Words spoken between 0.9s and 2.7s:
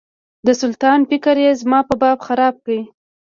فکر یې زما په باب خراب